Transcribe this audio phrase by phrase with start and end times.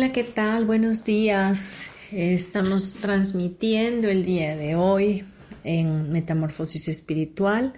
[0.00, 0.64] Hola, ¿qué tal?
[0.64, 1.82] Buenos días.
[2.10, 5.24] Estamos transmitiendo el día de hoy
[5.62, 7.74] en Metamorfosis Espiritual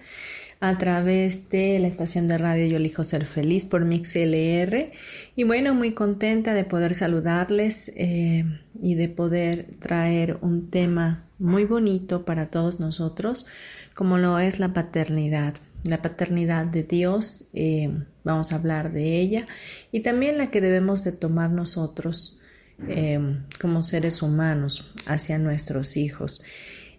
[0.61, 4.92] a través de la estación de radio Yo elijo ser feliz por MixLR.
[5.34, 8.44] Y bueno, muy contenta de poder saludarles eh,
[8.80, 13.46] y de poder traer un tema muy bonito para todos nosotros,
[13.94, 17.91] como lo es la paternidad la paternidad de Dios, eh,
[18.25, 19.47] vamos a hablar de ella,
[19.91, 22.41] y también la que debemos de tomar nosotros
[22.89, 23.20] eh,
[23.61, 26.42] como seres humanos hacia nuestros hijos.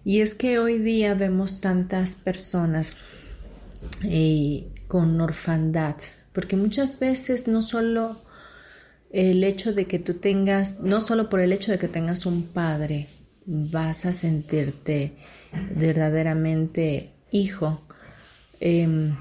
[0.05, 2.97] Y es que hoy día vemos tantas personas
[4.03, 5.95] eh, con orfandad,
[6.33, 8.21] porque muchas veces no solo
[9.11, 12.43] el hecho de que tú tengas, no solo por el hecho de que tengas un
[12.43, 13.07] padre,
[13.45, 15.13] vas a sentirte
[15.75, 17.81] verdaderamente hijo,
[18.65, 19.13] eh,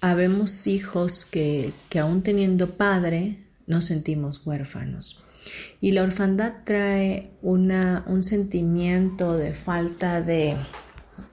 [0.00, 5.22] habemos hijos que, que aún teniendo padre nos sentimos huérfanos.
[5.82, 10.56] Y la orfandad trae una, un sentimiento de falta de,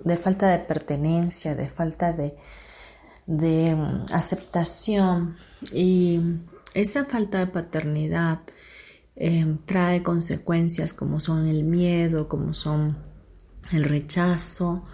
[0.03, 2.35] de, falta de pertenencia, de falta de,
[3.27, 5.37] de mm, aceptación.
[5.71, 6.19] Y
[6.73, 8.39] esa falta de paternidad
[9.15, 12.97] em, trae consecuencias como son el miedo, como son
[13.71, 14.85] el rechazo,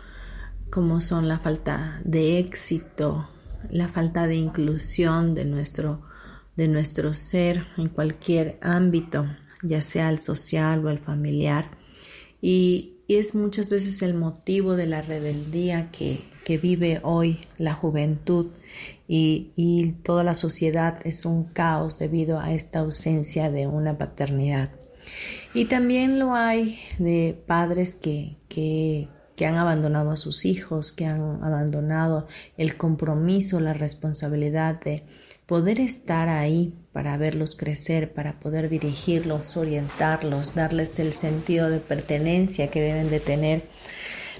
[0.69, 3.27] como son la falta de éxito,
[3.69, 6.01] la falta de inclusión de nuestro,
[6.55, 9.25] de nuestro ser en cualquier ámbito,
[9.63, 11.71] ya sea el social o el familiar.
[12.41, 18.47] Y, es muchas veces el motivo de la rebeldía que, que vive hoy la juventud
[19.07, 24.71] y, y, toda la sociedad es un caos debido a esta ausencia de una paternidad.
[25.53, 31.05] Y también lo hay de padres que, que que han abandonado a sus hijos, que
[31.05, 32.27] han abandonado
[32.57, 35.03] el compromiso, la responsabilidad de
[35.45, 42.71] poder estar ahí para verlos crecer, para poder dirigirlos, orientarlos, darles el sentido de pertenencia
[42.71, 43.61] que deben de tener.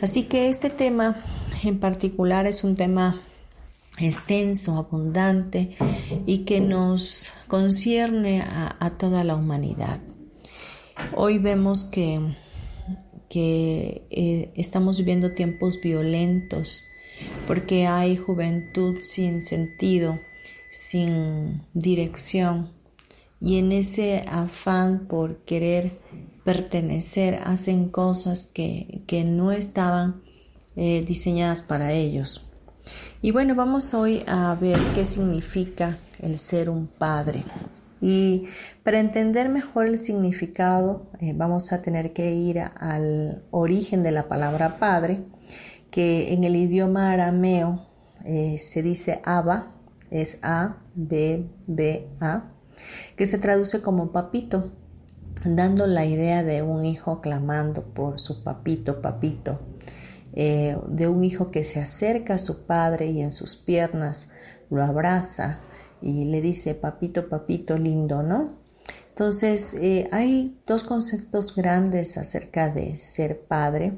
[0.02, 1.16] Así que este tema
[1.64, 3.22] en particular es un tema
[4.00, 5.78] extenso, abundante
[6.26, 10.00] y que nos concierne a, a toda la humanidad.
[11.16, 12.36] Hoy vemos que
[13.30, 16.86] que eh, estamos viviendo tiempos violentos,
[17.48, 20.20] porque hay juventud sin sentido,
[20.70, 22.72] sin dirección,
[23.40, 26.00] y en ese afán por querer
[26.44, 30.22] pertenecer hacen cosas que, no estaban
[30.76, 32.48] eh, diseñadas para ellos.
[33.22, 37.44] Y bueno, vamos hoy a ver qué significa el ser un padre.
[38.00, 38.46] Y
[38.84, 44.28] para entender mejor el significado, eh, vamos a tener que ir al origen de la
[44.28, 45.24] palabra padre,
[45.90, 47.88] que en el idioma arameo
[48.24, 49.74] eh, se dice Abba,
[50.12, 52.52] es A, B, B, A,
[53.16, 54.74] que se traduce como papito,
[55.44, 59.60] dando la idea de un hijo clamando por su papito, papito,
[60.34, 64.32] eh, de un hijo que se acerca a su padre y en sus piernas
[64.70, 65.62] lo abraza,
[66.02, 68.58] y le dice papito, papito lindo, ¿no?
[69.10, 73.94] Entonces, eh, hay dos conceptos grandes acerca de ser padre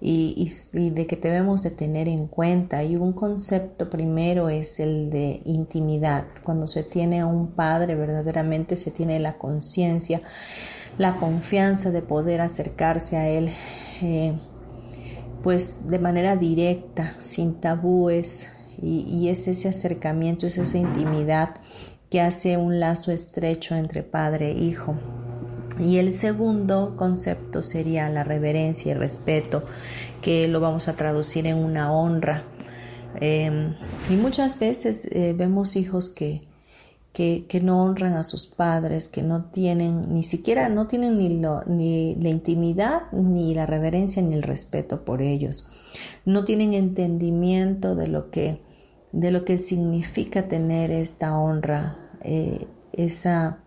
[0.00, 0.48] y,
[0.90, 2.82] de que debemos de tener en cuenta.
[2.84, 6.26] Y un concepto primero es el de intimidad.
[6.44, 10.22] Cuando se tiene a un padre, verdaderamente se tiene la conciencia,
[10.98, 13.50] la confianza de poder acercarse a él.
[14.00, 14.34] Eh,
[15.42, 18.46] pues de manera directa, sin tabúes,
[18.82, 21.56] y, es ese acercamiento, es esa intimidad
[22.10, 24.96] que hace un lazo estrecho entre padre e hijo.
[25.80, 29.64] Y el segundo concepto sería la reverencia y respeto,
[30.20, 32.42] que lo vamos a traducir en una honra.
[33.20, 33.74] Em,
[34.10, 36.42] y muchas veces eh, vemos hijos que,
[37.12, 41.40] que, que, no honran a sus padres, que no tienen, ni siquiera, no tienen ni,
[41.40, 45.70] lo, ni la intimidad, ni la reverencia, ni el respeto por ellos.
[46.24, 48.60] No tienen entendimiento de lo que,
[49.12, 53.58] de lo que significa tener esta honra, eh, esa,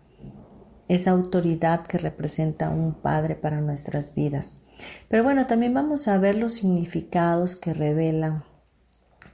[0.88, 4.63] esa autoridad que representa un padre para nuestras vidas.
[5.07, 8.44] Pero bueno, también vamos a ver los significados que revela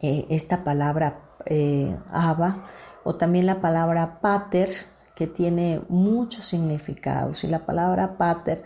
[0.01, 2.67] eh, esta palabra eh, Abba
[3.03, 4.69] o también la palabra pater
[5.15, 8.63] que tiene muchos significados y la palabra pater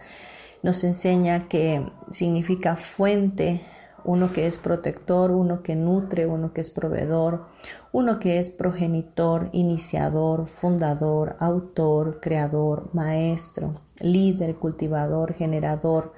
[0.63, 3.61] nos enseña que significa fuente,
[4.05, 7.47] uno que es protector, uno que nutre, uno que es proveedor,
[7.91, 16.13] uno que es progenitor, iniciador, fundador, autor, creador, maestro, líder, cultivador, generador,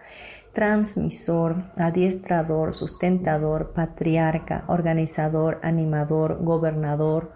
[0.54, 7.32] transmisor, adiestrador, sustentador, patriarca, organizador, animador, gobernador,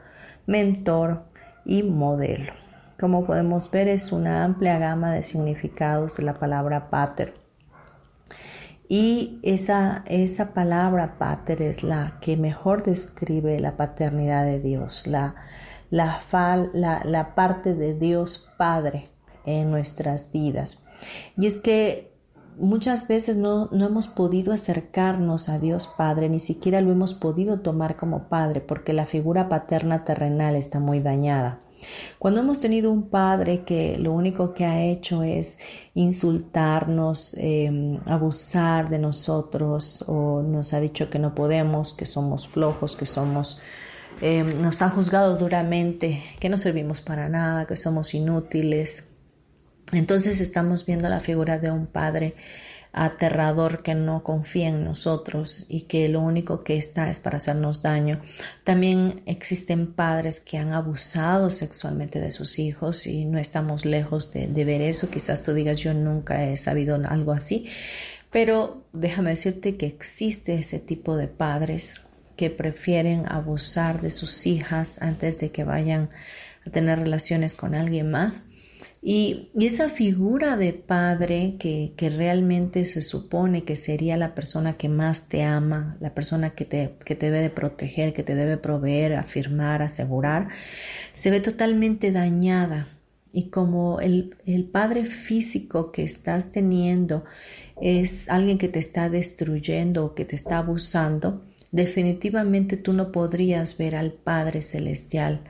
[0.48, 1.24] mentor
[1.66, 2.54] y modelo.
[3.00, 7.41] Como podemos ver, es una amplia gama de significados de la palabra pater.
[8.94, 15.36] Y esa, esa palabra pater es la que mejor describe la paternidad de Dios, la,
[15.90, 16.20] la,
[16.74, 19.08] la, la parte de Dios Padre
[19.46, 20.86] en nuestras vidas.
[21.38, 22.12] Y es que
[22.58, 27.62] muchas veces no, no, hemos podido acercarnos a Dios Padre, ni siquiera lo hemos podido
[27.62, 31.62] tomar como Padre, porque la figura paterna terrenal está muy dañada.
[32.20, 35.60] Cuando hemos tenido un padre que lo único que ha hecho es
[35.94, 42.96] insultarnos, em, abusar de nosotros o nos ha dicho que no podemos, que somos flojos,
[42.96, 43.60] que somos,
[44.22, 49.12] em, nos ha juzgado duramente, que no servimos para nada, que somos inútiles,
[49.94, 52.36] entonces estamos viendo la figura de un padre
[52.94, 57.82] aterrador que no confía en nosotros y que lo único que está es para hacernos
[57.82, 58.22] daño.
[58.64, 64.48] También existen padres que han abusado sexualmente de sus hijos y no estamos lejos de,
[64.66, 65.10] ver eso.
[65.10, 67.68] Quizás tú digas yo nunca he sabido algo así,
[68.30, 72.02] pero déjame decirte que existe ese tipo de padres
[72.36, 76.10] que prefieren abusar de sus hijas antes de que vayan
[76.66, 78.46] a tener relaciones con alguien más
[79.04, 84.90] y, esa figura de padre que, que, realmente se supone que sería la persona que
[84.90, 88.58] más te ama, la persona que te, que te debe de proteger, que te debe
[88.58, 90.50] proveer, afirmar, asegurar,
[91.14, 92.90] se ve totalmente dañada.
[93.34, 97.24] Y como el, el padre físico que estás teniendo
[97.82, 103.78] es alguien que te está destruyendo o que te está abusando, definitivamente tú no podrías
[103.78, 105.42] ver al Padre Celestial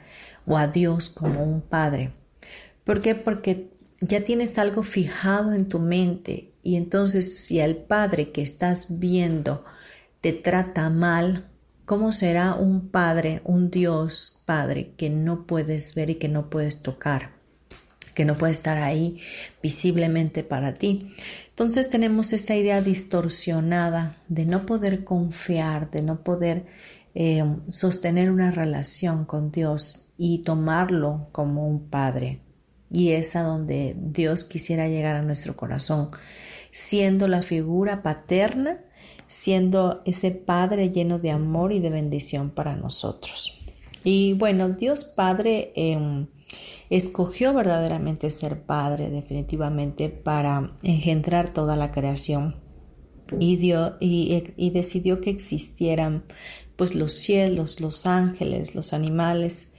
[0.46, 2.21] o a Dios como un Padre
[2.84, 3.16] ¿Por qué?
[3.16, 9.00] Porque ya tienes algo fijado en tu mente y entonces si al padre que estás
[9.00, 9.64] viendo
[10.22, 11.50] te trata mal,
[11.86, 16.82] ¿cómo será un padre, un Dios padre que no puedes ver y que no puedes
[16.82, 17.42] tocar?
[18.14, 19.20] que no puede estar ahí
[19.62, 21.14] visiblemente para ti.
[21.50, 26.66] Entonces tenemos esa idea distorsionada de no poder confiar, de no poder
[27.14, 32.42] eh, sostener una relación con Dios y tomarlo como un padre,
[32.92, 36.12] y es a donde Dios quisiera llegar a nuestro corazón,
[36.72, 38.82] siendo la figura paterna,
[39.28, 43.58] siendo ese Padre lleno de amor y de bendición para nosotros.
[44.04, 46.28] Y bueno, Dios Padre em,
[46.90, 52.58] escogió verdaderamente ser Padre definitivamente para engendrar toda la creación
[53.40, 56.24] y, dio, y, y decidió que existieran
[56.76, 59.74] pues los cielos, los ángeles, los animales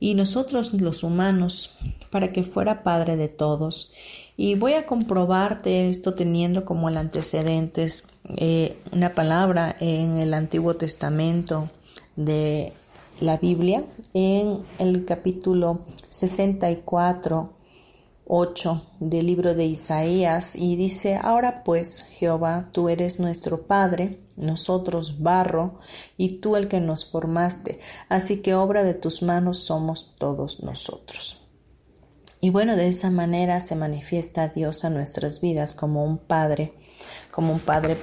[0.00, 1.78] y nosotros los humanos
[2.10, 3.92] para que fuera Padre de todos.
[4.36, 8.04] Y voy a comprobarte esto teniendo como el antecedentes
[8.36, 11.70] eh, una palabra en el Antiguo Testamento
[12.16, 12.72] de
[13.20, 17.56] la Biblia, en el capítulo 64
[18.28, 25.22] 8 del libro de Isaías y dice, ahora pues, Jehová, tú eres nuestro Padre, nosotros
[25.22, 25.78] barro,
[26.16, 27.78] y tú el que nos formaste,
[28.08, 31.42] así que obra de tus manos somos todos nosotros.
[32.40, 36.74] Y bueno, de esa manera se manifiesta Dios a nuestras vidas como un Padre,
[37.30, 37.96] como un Padre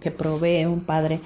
[0.00, 1.20] que provee, un Padre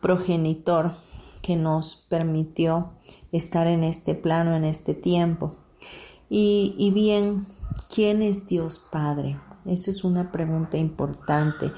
[0.00, 0.94] progenitor
[1.42, 2.92] que nos permitió
[3.32, 5.56] estar en este plano, en este tiempo.
[6.28, 7.46] Y, y bien,
[7.92, 9.38] ¿Quién es Dios Padre?
[9.64, 11.72] Eso es una pregunta importante.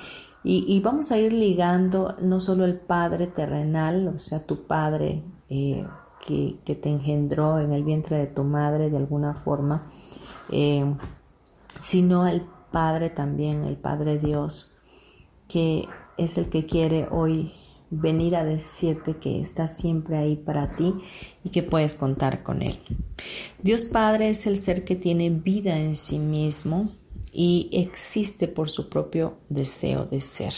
[0.45, 5.85] Y, vamos a ir ligando no solo el Padre terrenal, o sea, tu Padre eh,
[6.25, 9.83] que, te engendró en el vientre de tu madre de alguna forma,
[10.51, 10.85] eh,
[11.81, 14.79] sino el Padre también, el Padre Dios,
[15.49, 17.53] que es el que quiere hoy
[17.91, 20.95] venir a decirte que está siempre ahí para ti
[21.43, 22.79] y que puedes contar con Él.
[23.63, 26.93] Dios Padre es el ser que tiene vida en sí mismo
[27.33, 30.55] y existe por su propio deseo de ser.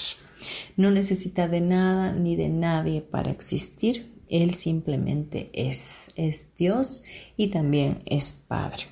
[0.77, 4.15] No necesita de nada ni de nadie para existir.
[4.29, 6.11] Él simplemente es.
[6.17, 7.05] Es Dios
[7.37, 8.85] y también es Padre.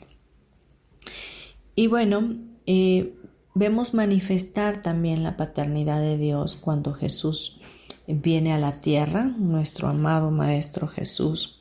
[1.74, 3.14] Y bueno, eh,
[3.54, 7.60] vemos manifestar también la paternidad de Dios cuando Jesús
[8.06, 11.60] viene a la tierra, nuestro amado Maestro Jesús,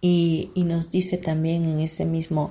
[0.00, 2.50] y, y nos dice también en ese mismo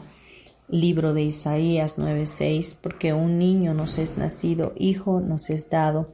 [0.69, 6.13] libro de Isaías 9:6, porque un niño nos es nacido, hijo nos es dado,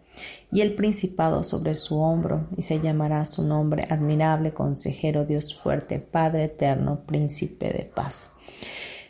[0.52, 6.00] y el principado sobre su hombro, y se llamará su nombre admirable, consejero, Dios fuerte,
[6.00, 8.32] Padre eterno, príncipe de paz.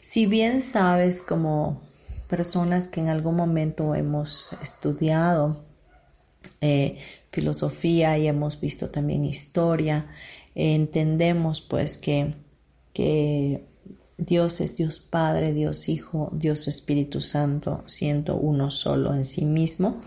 [0.01, 1.81] Si bien sabes como
[2.27, 5.63] personas que en algún momento hemos estudiado
[6.61, 6.97] eh,
[7.29, 10.07] filosofía y hemos visto también historia,
[10.55, 12.33] entendemos pues que,
[12.93, 13.61] que
[14.17, 20.01] Dios es Dios Padre, Dios Hijo, Dios Espíritu Santo, siendo uno solo en sí mismo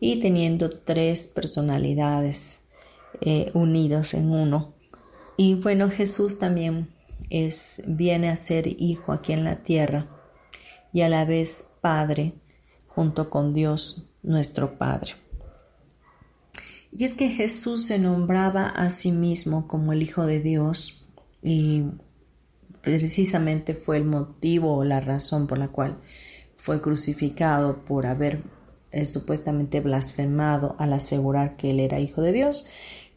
[0.00, 2.64] y teniendo tres personalidades
[3.20, 4.70] eh, unidas en uno.
[5.36, 6.88] Y bueno, Jesús también
[7.30, 10.08] es, viene a ser hijo aquí en la tierra
[10.92, 12.34] y a la vez Padre
[12.88, 15.12] junto con Dios nuestro Padre.
[16.90, 21.06] Y es que Jesús se nombraba a sí mismo como el Hijo de Dios
[21.42, 21.84] y
[22.86, 25.96] precisamente fue el motivo o la razón por la cual
[26.56, 28.44] fue crucificado por haber
[28.92, 32.68] eh, supuestamente blasfemado al asegurar que él era hijo de Dios,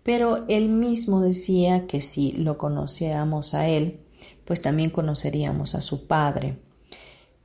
[0.01, 3.99] pero él mismo decía que si lo conociéramos a él,
[4.43, 6.57] pues también conoceríamos a su Padre,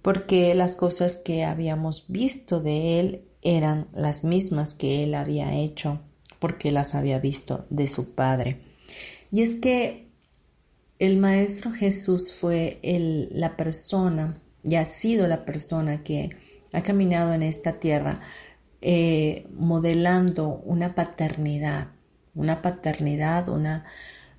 [0.00, 6.00] porque las cosas que habíamos visto de él eran las mismas que él había hecho,
[6.38, 8.62] porque las había visto de su Padre.
[9.31, 10.03] Y es que
[11.06, 16.30] el Maestro Jesús fue la persona y ha sido la persona que
[16.73, 18.20] ha caminado en esta tierra
[18.80, 21.88] eh, modelando una paternidad,
[22.34, 23.87] una paternidad, una,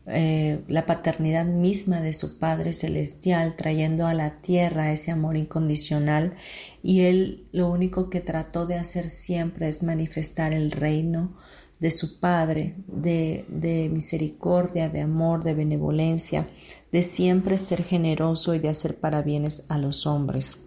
[0.08, 6.36] eh, la paternidad misma de su Padre Celestial, trayendo a la tierra ese amor incondicional.
[6.84, 11.36] Y él lo único que trató de hacer siempre es manifestar el reino
[11.80, 16.48] de su Padre, de, misericordia, de amor, de benevolencia,
[16.92, 20.66] de siempre ser generoso y de hacer parabienes a los hombres.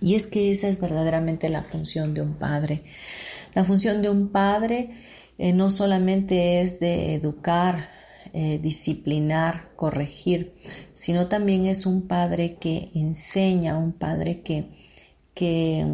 [0.00, 2.82] Y es que esa es verdaderamente la función de un padre.
[3.54, 4.90] La función de un padre
[5.38, 7.88] eh, no solamente es de educar,
[8.32, 10.54] eh, disciplinar, corregir,
[10.92, 14.66] sino también es un padre que enseña, un padre que,
[15.34, 15.86] que,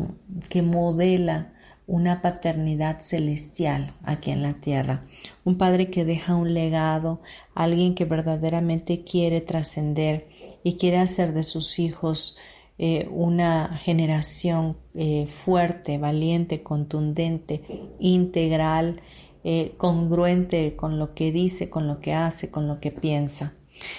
[0.49, 1.52] que modela,
[1.93, 5.05] una paternidad celestial aquí en la tierra,
[5.45, 7.21] un padre que deja un legado,
[7.55, 10.27] alguien que verdaderamente quiere trascender
[10.65, 12.39] y quiere hacer de sus hijos
[12.79, 17.61] eh, una generación eh, fuerte, valiente, contundente,
[18.01, 19.03] integral,
[19.45, 23.53] eh, congruente con lo que dice, con lo que hace, con lo que piensa.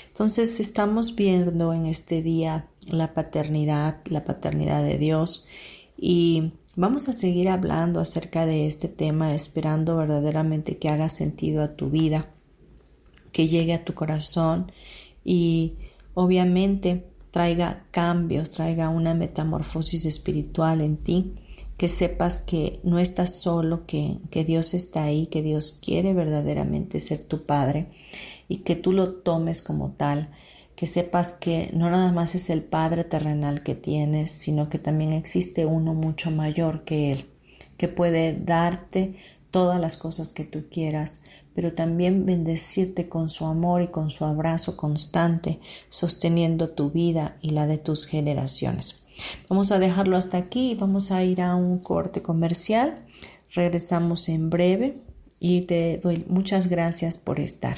[0.08, 5.48] Entonces estamos viendo en este día la paternidad, la paternidad de Dios
[5.96, 11.76] y Vamos a seguir hablando acerca de este tema, esperando verdaderamente que haga sentido a
[11.76, 12.32] tu vida,
[13.32, 14.72] que llegue a tu corazón
[15.24, 15.76] y
[16.16, 21.36] obviamente traiga cambios, traiga una metamorfosis espiritual en ti,
[21.78, 27.00] que sepas que no estás solo, que, que Dios está ahí, que Dios quiere verdaderamente
[27.00, 27.90] ser tu Padre
[28.48, 30.32] y que tú lo tomes como tal
[30.84, 35.14] que sepas que no nada más es el Padre terrenal que tienes, sino que también
[35.14, 37.26] existe uno mucho mayor que Él,
[37.78, 39.16] que puede darte
[39.50, 41.24] todas las cosas que tú quieras,
[41.56, 47.52] pero también bendecirte con su amor y con su abrazo constante, sosteniendo tu vida y
[47.52, 49.06] la de tus generaciones.
[49.48, 53.06] Vamos a dejarlo hasta aquí y vamos a ir a un corte comercial.
[53.52, 54.98] Regresamos en breve
[55.40, 57.78] y te doy muchas gracias por estar.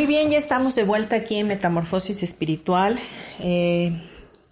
[0.00, 2.98] Muy bien, ya estamos de vuelta aquí en Metamorfosis Espiritual.
[3.38, 4.00] Eh,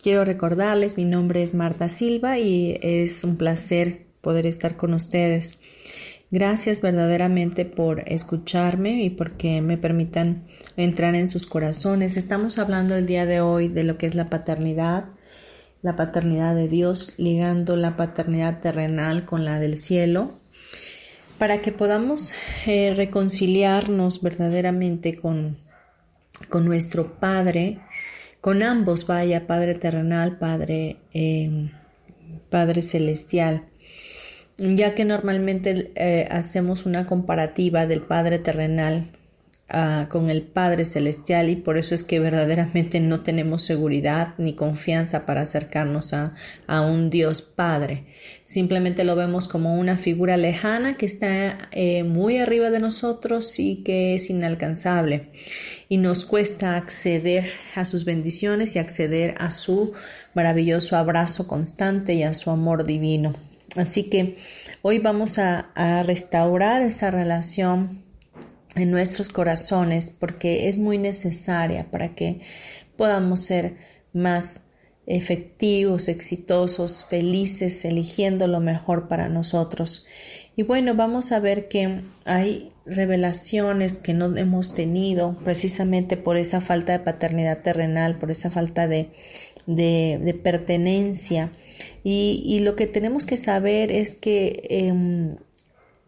[0.03, 5.61] quiero recordarles, mi nombre es Marta Silva y es un placer poder estar con ustedes.
[6.31, 10.45] Gracias verdaderamente por escucharme y porque me permitan
[10.77, 12.19] entrar en sus corazones.
[12.19, 15.07] Estamos hablando el día de hoy de lo que es la paternidad,
[15.81, 20.35] la paternidad de Dios, ligando la paternidad terrenal con la del cielo
[21.39, 22.33] para que podamos
[22.67, 25.59] eh, reconciliarnos verdaderamente con,
[26.49, 27.79] con, nuestro Padre,
[28.41, 31.71] con ambos, vaya, Padre terrenal, Padre, em,
[32.51, 33.67] Padre celestial,
[34.59, 39.18] ya que normalmente eh, hacemos una comparativa del Padre terrenal
[40.09, 45.27] con el Padre Celestial y por eso es que verdaderamente no tenemos seguridad ni confianza
[45.27, 46.33] para acercarnos a,
[46.81, 48.07] un Dios Padre.
[48.47, 53.83] Simplemente lo vemos como una figura lejana que está eh, muy arriba de nosotros y
[53.83, 55.33] que es inalcanzable
[55.91, 57.45] y nos cuesta acceder
[57.75, 59.93] a sus bendiciones y acceder a su
[60.33, 63.35] maravilloso abrazo constante y a su amor divino.
[63.77, 64.39] Así que
[64.81, 68.08] hoy vamos a, a restaurar esa relación
[68.79, 72.41] en nuestros corazones porque es muy necesaria para que
[72.97, 73.77] podamos ser
[74.13, 74.63] más
[75.07, 80.07] efectivos, exitosos, felices, eligiendo lo mejor para nosotros.
[80.55, 86.61] Y bueno, vamos a ver que hay revelaciones que no hemos tenido precisamente por esa
[86.61, 89.11] falta de paternidad terrenal, por esa falta de,
[89.67, 91.53] de, pertenencia.
[92.03, 95.37] Y, lo que tenemos que saber es que em,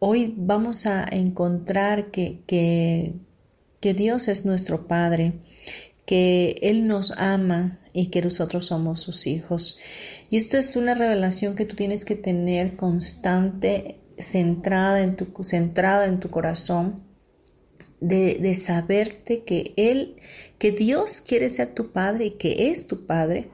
[0.02, 5.34] Hoy vamos a encontrar que, que, Dios es nuestro Padre,
[6.06, 9.78] que Él nos ama y que nosotros somos sus hijos.
[10.30, 16.06] Y esto es una revelación que tú tienes que tener constante, centrada en tu, centrada
[16.06, 17.02] en tu corazón,
[18.00, 20.16] de, de, saberte que Él,
[20.58, 23.50] que Dios quiere ser tu Padre y que es tu Padre,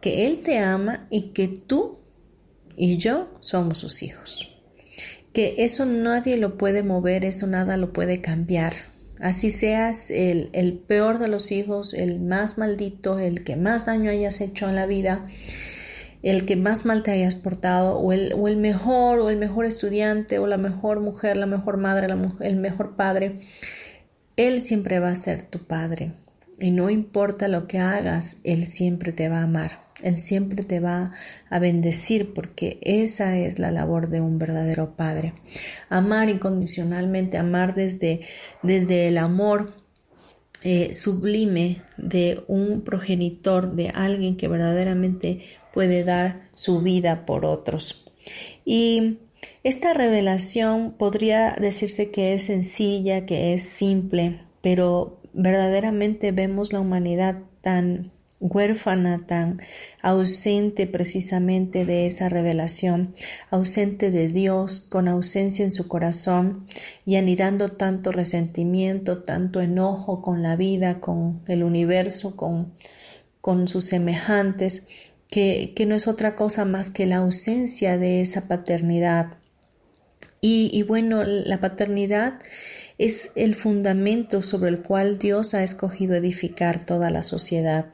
[0.00, 1.98] que Él te ama y que tú
[2.74, 4.49] y yo somos sus hijos
[5.32, 8.72] que eso nadie lo puede mover, eso nada lo puede cambiar.
[9.20, 14.10] Así seas el, el, peor de los hijos, el más maldito, el que más daño
[14.10, 15.26] hayas hecho en la vida,
[16.22, 19.66] el que más mal te hayas portado, o el, o el mejor, o el mejor
[19.66, 22.08] estudiante, o la mejor mujer, la mejor madre,
[22.40, 23.40] el mejor padre,
[24.36, 26.12] Él siempre va a ser tu padre.
[26.58, 29.89] Y no importa lo que hagas, Él siempre te va a amar.
[30.02, 31.12] Él siempre te va
[31.48, 35.34] a bendecir porque esa es la labor de un verdadero padre.
[35.88, 38.20] Amar incondicionalmente, amar desde,
[38.62, 39.74] desde el amor
[40.62, 45.40] eh, sublime de un progenitor, de alguien que verdaderamente
[45.72, 48.12] puede dar su vida por otros.
[48.64, 49.18] Y
[49.62, 57.38] esta revelación podría decirse que es sencilla, que es simple, pero verdaderamente vemos la humanidad
[57.62, 59.60] tan huérfana, tan
[60.02, 63.14] ausente precisamente de esa revelación,
[63.50, 66.66] ausente de Dios, con ausencia en su corazón
[67.04, 72.72] y anidando tanto resentimiento, tanto enojo con la vida, con el universo, con,
[73.40, 74.88] con sus semejantes,
[75.28, 79.34] que, que no es otra cosa más que la ausencia de esa paternidad.
[80.40, 82.40] Y, y bueno, la paternidad
[82.96, 87.92] es el fundamento sobre el cual Dios ha escogido edificar toda la sociedad.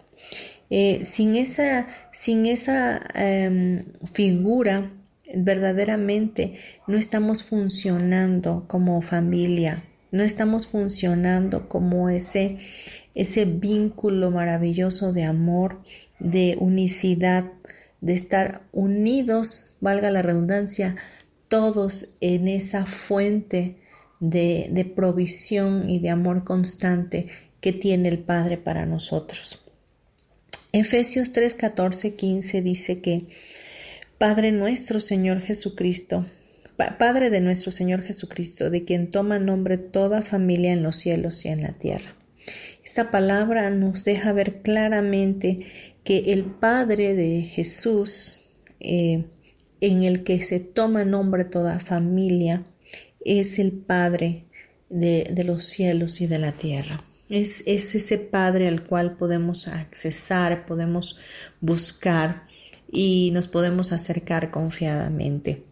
[0.68, 4.90] Eh, sin esa, sin esa em, figura,
[5.34, 6.54] verdaderamente
[6.86, 12.58] no estamos funcionando como familia, no estamos funcionando como ese,
[13.14, 15.82] ese vínculo maravilloso de amor,
[16.18, 17.44] de unicidad,
[18.00, 20.96] de estar unidos, valga la redundancia,
[21.48, 23.78] todos en esa fuente
[24.20, 27.28] de, de provisión y de amor constante
[27.60, 29.65] que tiene el Padre para nosotros.
[30.78, 33.28] Efesios 3, 14, 15 dice que
[34.18, 36.26] Padre nuestro Señor Jesucristo,
[36.76, 41.48] Padre de nuestro Señor Jesucristo, de quien toma nombre toda familia en los cielos y
[41.48, 42.14] en la tierra.
[42.84, 45.56] Esta palabra nos deja ver claramente
[46.04, 48.42] que el Padre de Jesús,
[48.78, 49.24] eh,
[49.80, 52.66] en el que se toma nombre toda familia,
[53.24, 54.44] es el Padre
[54.90, 57.00] de, los cielos y de la tierra.
[57.28, 61.18] Es, es, ese Padre al cual podemos accesar, podemos
[61.60, 62.46] buscar
[62.90, 65.64] y nos podemos acercar confiadamente.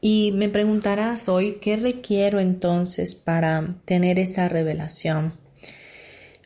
[0.00, 5.34] Y me preguntarás hoy, ¿qué requiero entonces para tener esa revelación?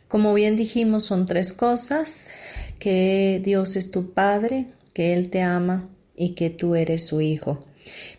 [0.08, 2.30] Como bien dijimos, son tres cosas,
[2.78, 7.64] que Dios es tu Padre, que Él te ama y que tú eres su Hijo.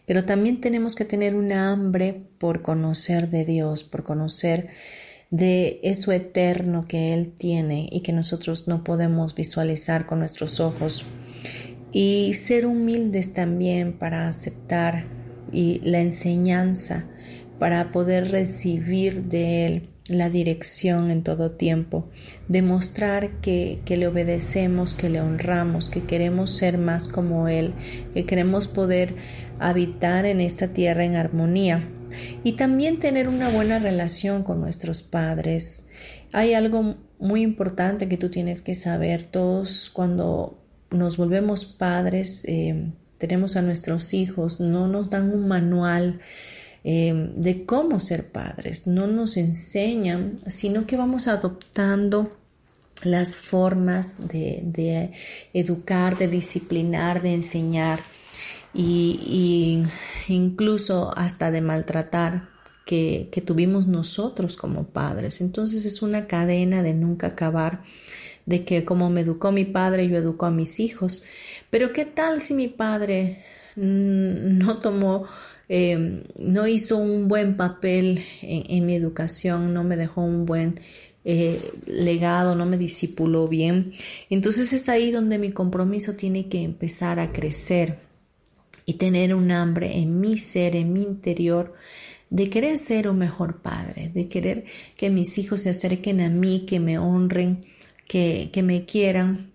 [0.05, 4.69] Pero también tenemos que tener un hambre por conocer de Dios, por conocer
[5.33, 11.05] de eso eterno que Él tiene y que nosotros no podemos visualizar con nuestros ojos.
[11.91, 15.05] Y ser humildes también para aceptar
[15.51, 17.05] y la enseñanza
[17.57, 22.05] para poder recibir de Él la dirección en todo tiempo,
[22.47, 27.73] demostrar que, que, le obedecemos, que le honramos, que queremos ser más como Él,
[28.13, 29.15] que queremos poder
[29.59, 31.87] habitar en esta tierra en armonía
[32.43, 35.85] y también tener una buena relación con nuestros padres.
[36.31, 40.59] Hay algo muy importante que tú tienes que saber, todos cuando
[40.91, 46.19] nos volvemos padres, eh, tenemos a nuestros hijos, no nos dan un manual
[46.83, 52.37] eh, de cómo ser padres, no nos enseñan, sino que vamos adoptando
[53.03, 55.11] las formas de,
[55.53, 57.99] educar, de disciplinar, de enseñar
[58.73, 59.83] y,
[60.27, 62.49] incluso hasta de maltratar
[62.85, 65.41] que, que, tuvimos nosotros como padres.
[65.41, 67.83] Entonces es una cadena de nunca acabar,
[68.45, 71.23] de que como me educó mi padre, yo educo a mis hijos.
[71.69, 73.43] Pero ¿qué tal si mi padre
[73.75, 75.27] mm, no tomó,
[75.69, 80.81] em, no hizo un buen papel en, mi educación, no me dejó un buen
[81.25, 83.93] eh, legado, no me discipuló bien?
[84.29, 88.02] Entonces es ahí donde mi compromiso tiene que empezar a crecer
[88.85, 91.73] y tener un hambre en mi ser, en mi interior,
[92.29, 94.65] de querer ser un mejor padre, de querer
[94.97, 97.61] que mis hijos se acerquen a mí, que me honren,
[98.07, 99.53] que, que me quieran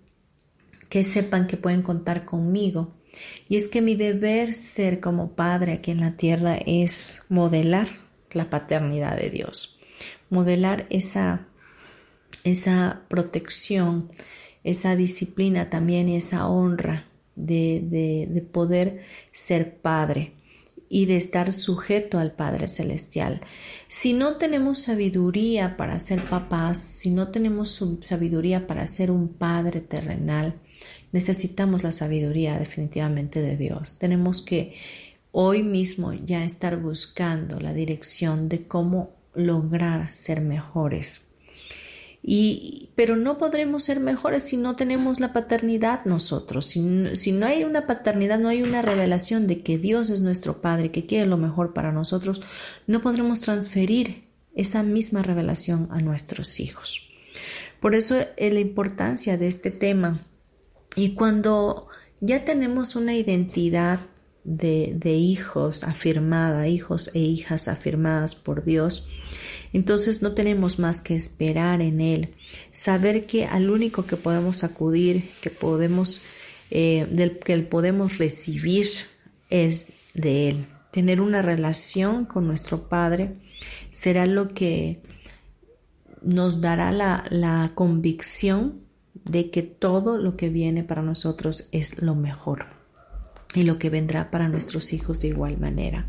[0.89, 2.95] que sepan que pueden contar conmigo.
[3.49, 7.89] Y es que mi deber ser como padre aquí en la tierra es modelar
[8.31, 9.79] la paternidad de Dios,
[10.31, 11.47] modelar esa,
[12.45, 14.11] esa protección,
[14.65, 17.07] esa disciplina también y esa honra
[17.39, 19.01] de, de, de poder
[19.33, 20.33] ser padre
[20.89, 23.41] y de estar sujeto al Padre Celestial.
[23.89, 29.81] Si no tenemos sabiduría para ser papás, si no tenemos sabiduría para ser un Padre
[29.81, 30.55] terrenal,
[31.13, 33.99] necesitamos la sabiduría definitivamente de Dios.
[33.99, 34.75] Tenemos que
[35.33, 41.28] hoy mismo ya estar buscando la dirección de cómo lograr ser mejores.
[42.23, 46.67] Y, pero no podremos ser mejores si no tenemos la paternidad nosotros.
[46.67, 46.81] Si,
[47.33, 51.07] no hay una paternidad, no hay una revelación de que Dios es nuestro Padre, que
[51.07, 52.43] quiere lo mejor para nosotros,
[52.87, 57.09] no podremos transferir esa misma revelación a nuestros hijos.
[57.81, 60.21] Por eso eh, la importancia de este tema
[60.97, 61.89] y cuando
[62.21, 64.01] ya tenemos una identidad
[64.49, 69.07] de, hijos afirmada, hijos e hijas afirmadas por Dios,
[69.73, 72.35] entonces no tenemos más que esperar en Él,
[72.73, 76.23] saber que al único que podemos acudir, que podemos,
[76.71, 78.87] eh, del que podemos recibir
[79.51, 80.67] es de Él.
[80.91, 83.35] Tener una relación con nuestro Padre
[83.91, 85.03] será lo que
[86.23, 88.81] nos dará la, la convicción
[89.13, 92.78] de que todo lo que viene para nosotros es lo mejor
[93.55, 96.05] y lo que vendrá para nuestros hijos de igual manera.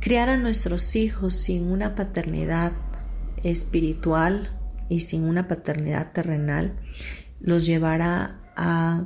[0.00, 2.72] Criar a nuestros hijos sin una paternidad
[3.42, 6.78] espiritual y sin una paternidad terrenal
[7.40, 9.04] los llevará a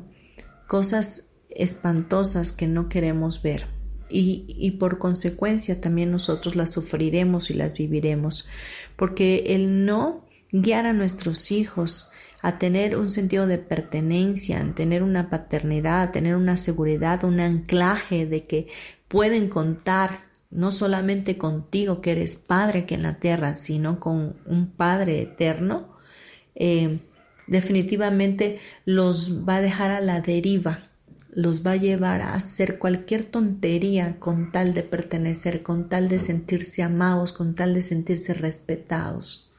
[0.66, 3.66] cosas espantosas que no queremos ver
[4.08, 8.48] y, y, por consecuencia también nosotros las sufriremos y las viviremos
[8.96, 12.10] porque el no guiar a nuestros hijos
[12.42, 17.40] a tener un sentido de pertenencia, a tener una paternidad, a tener una seguridad, un
[17.40, 18.68] anclaje de que
[19.08, 24.70] pueden contar no solamente contigo que eres padre que en la tierra, sino con un
[24.70, 25.82] padre eterno,
[26.54, 27.00] eh,
[27.46, 30.90] definitivamente los va a dejar a la deriva,
[31.32, 36.18] los va a llevar a hacer cualquier tontería con tal de pertenecer, con tal de
[36.18, 39.49] sentirse amados, con tal de sentirse respetados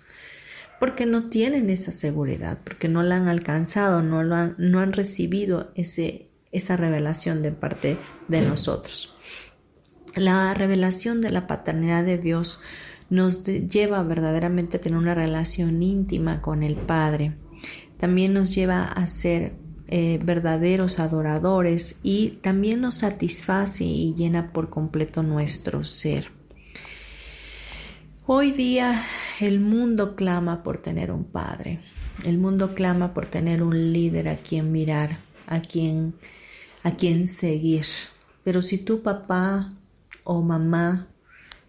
[0.81, 4.93] porque no tienen esa seguridad, porque no la han alcanzado, no, lo han, no han
[4.93, 9.15] recibido ese, esa revelación de parte de nosotros.
[10.15, 12.61] La revelación de la paternidad de Dios
[13.11, 17.35] nos lleva verdaderamente a tener una relación íntima con el Padre.
[17.97, 19.53] También nos lleva a ser
[19.87, 26.40] eh, verdaderos adoradores y también nos satisface y llena por completo nuestro ser.
[28.33, 29.03] Hoy día
[29.41, 31.81] el mundo clama por tener un padre,
[32.25, 35.17] el mundo clama por tener un líder a quien mirar,
[35.47, 36.15] a quien,
[36.81, 37.85] a quien seguir.
[38.45, 39.73] Pero si tu papá
[40.23, 41.09] o mamá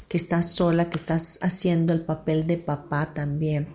[0.07, 3.67] que estás sola, que estás haciendo el papel de papá también,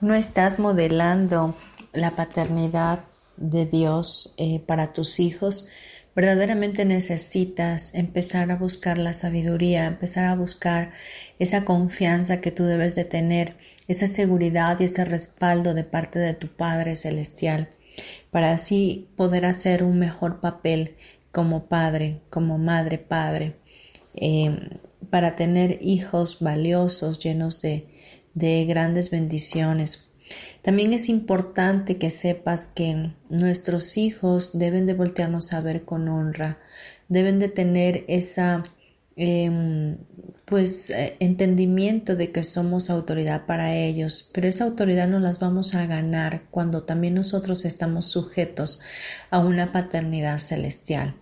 [0.00, 1.54] no estás modelando
[1.92, 3.04] la paternidad
[3.36, 5.68] de Dios eh, para tus hijos,
[6.16, 10.94] verdaderamente necesitas empezar a buscar la sabiduría, empezar a buscar
[11.38, 16.32] esa confianza que tú debes de tener, esa seguridad y ese respaldo de parte de
[16.32, 17.68] tu Padre Celestial,
[18.30, 20.96] para así poder hacer un mejor papel
[21.30, 23.56] como padre, como madre, padre,
[24.16, 24.56] eh,
[25.10, 30.05] para tener hijos valiosos, llenos de grandes bendiciones.
[30.62, 36.58] También es importante que sepas que nuestros hijos deben de voltearnos a ver con honra,
[37.08, 38.64] deben de tener esa
[39.14, 39.96] em,
[40.44, 45.74] pues eh, entendimiento de que somos autoridad para ellos, pero esa autoridad no las vamos
[45.74, 48.80] a ganar cuando también nosotros estamos sujetos
[49.30, 51.14] a una paternidad celestial.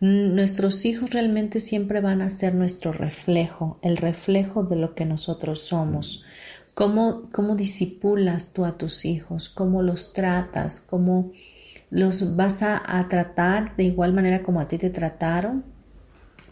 [0.00, 5.60] Nuestros hijos realmente siempre van a ser nuestro reflejo, el reflejo de lo que nosotros
[5.60, 6.24] somos.
[6.78, 9.48] ¿Cómo, cómo disipulas tú a tus hijos?
[9.48, 10.78] ¿Cómo los tratas?
[10.78, 11.32] ¿Cómo
[11.90, 15.64] los vas a, tratar de igual manera como a ti te trataron?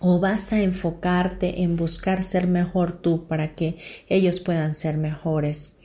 [0.01, 3.77] ¿O vas a enfocarte en buscar ser mejor tú para que
[4.09, 5.77] ellos puedan ser mejores?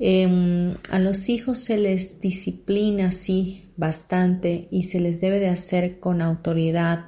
[0.00, 6.00] Em, a los hijos se les disciplina, sí, bastante y se les debe de hacer
[6.00, 7.04] con autoridad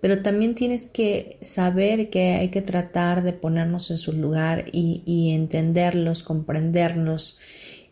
[0.00, 5.32] pero también tienes que saber que hay que tratar de ponernos en su lugar y,
[5.34, 7.38] entenderlos, comprendernos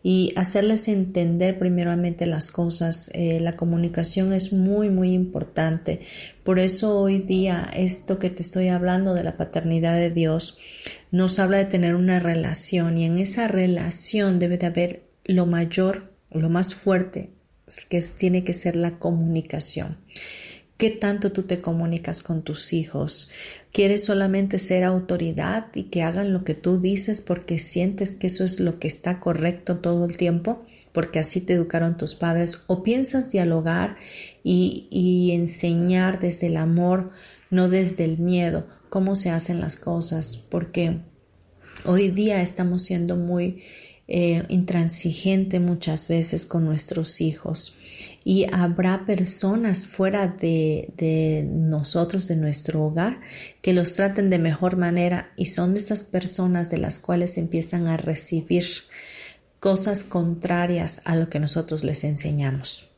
[0.01, 3.11] y hacerles entender primeramente las cosas.
[3.13, 6.01] Eh, la comunicación es muy, muy importante.
[6.43, 10.57] Por eso hoy día esto que te estoy hablando de la paternidad de Dios
[11.11, 16.11] nos habla de tener una relación y en esa relación debe de haber lo mayor,
[16.31, 17.29] lo más fuerte,
[17.89, 19.97] que tiene que ser la comunicación
[20.79, 23.29] qué tanto tú te comunicas con tus hijos.
[23.71, 28.43] ¿Quieres solamente ser autoridad y que hagan lo que tú dices porque sientes que eso
[28.43, 30.65] es lo que está correcto todo el tiempo?
[30.91, 33.97] porque así te educaron tus padres, o piensas dialogar
[34.43, 37.11] y, enseñar desde el amor,
[37.49, 40.97] no desde el miedo, cómo se hacen las cosas, porque
[41.85, 43.63] hoy día estamos siendo muy
[44.07, 47.78] eh, intransigente muchas veces con nuestros hijos
[48.23, 53.21] y habrá personas fuera de, de, nosotros, de nuestro hogar,
[53.61, 57.87] que los traten de mejor manera y son de esas personas de las cuales empiezan
[57.87, 58.65] a recibir
[59.59, 62.89] cosas contrarias a lo que nosotros les enseñamos.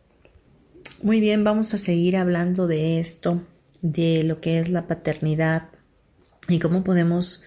[1.03, 3.41] Muy bien, vamos a seguir hablando de esto,
[3.81, 5.69] de lo que es la paternidad
[6.47, 7.43] y cómo podemos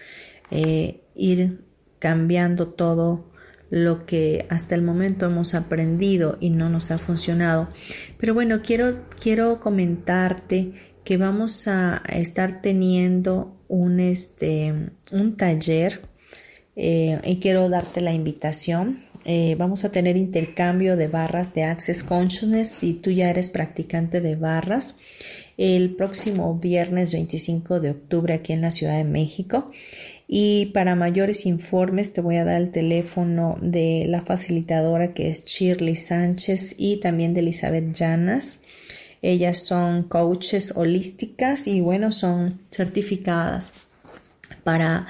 [0.51, 1.63] eh, ir
[1.99, 3.25] cambiando todo
[3.69, 7.69] lo que hasta el momento hemos aprendido y no nos ha funcionado.
[8.17, 10.73] Pero bueno, quiero, quiero comentarte
[11.03, 14.73] que vamos a estar teniendo un, este,
[15.11, 16.01] un taller
[16.75, 19.03] eh, y quiero darte la invitación.
[19.23, 24.21] Eh, vamos a tener intercambio de barras de Access Consciousness si tú ya eres practicante
[24.21, 24.97] de barras
[25.57, 29.71] el próximo viernes 25 de octubre aquí en la Ciudad de México
[30.27, 35.45] y para mayores informes te voy a dar el teléfono de la facilitadora que es
[35.45, 38.59] Shirley Sánchez y también de Elizabeth Llanas.
[39.21, 43.73] Ellas son coaches holísticas y bueno, son certificadas
[44.63, 45.07] para,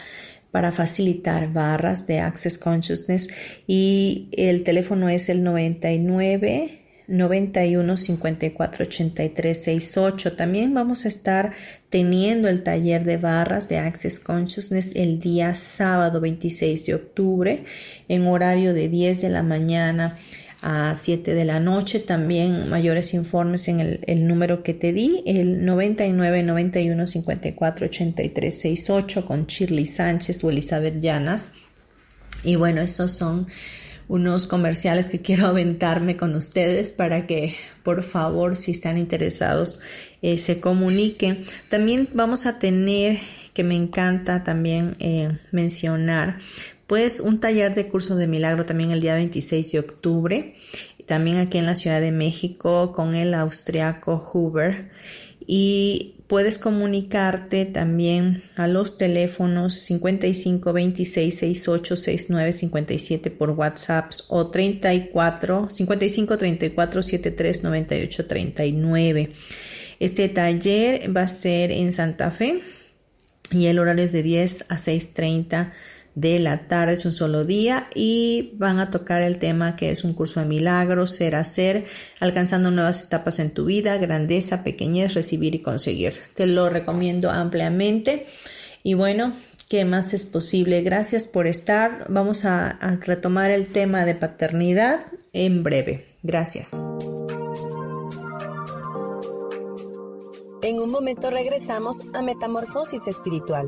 [0.52, 3.30] para facilitar barras de Access Consciousness
[3.68, 10.36] y el teléfono es el 99 91 54 83 68.
[10.36, 11.54] También vamos a estar
[11.90, 17.66] teniendo el taller de barras de Access Consciousness el día sábado 26 de octubre
[18.08, 20.18] en horario de 10 de la mañana
[20.62, 22.00] a 7 de la noche.
[22.00, 29.26] También mayores informes en el, número que te di, el 99 91 54 83 68
[29.26, 31.52] con Shirley Sánchez o Elizabeth Llanas.
[32.44, 33.48] Y bueno, estos son
[34.08, 39.80] unos comerciales que quiero aventarme con ustedes para que por favor si están interesados
[40.22, 41.44] eh, se comuniquen.
[41.70, 43.20] También vamos a tener
[43.54, 46.40] que me encanta también eh, mencionar
[46.88, 50.56] pues un taller de curso de milagro también el día 26 de octubre,
[51.08, 54.92] también aquí en la Ciudad de México con el austriaco Huber
[55.48, 64.48] y puedes comunicarte también a los teléfonos 55 26 68 69 57 por WhatsApp o
[64.48, 69.32] 34 55 34 73 98 39.
[70.00, 72.62] Este taller va a ser en Santa Fe
[73.52, 75.72] y el horario es de 10 a 6.30
[76.16, 80.04] de la tarde, es un solo día y van a tocar el tema que es
[80.04, 81.86] un curso de milagros, ser hacer,
[82.22, 86.14] alcanzando nuevas etapas en tu vida, grandeza, pequeñez, recibir y conseguir.
[86.34, 88.26] Te lo recomiendo ampliamente
[88.82, 89.34] y bueno,
[89.68, 90.82] ¿qué más es posible?
[90.82, 92.06] Gracias por estar.
[92.10, 96.06] Vamos a, a retomar el tema de paternidad en breve.
[96.24, 96.72] Gracias.
[100.62, 103.68] En un momento regresamos a Metamorfosis Espiritual.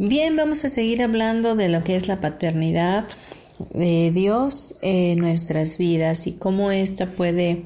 [0.00, 3.04] Bien, vamos a seguir hablando de lo que es la paternidad
[3.74, 7.64] de Dios en nuestras vidas y cómo esta puede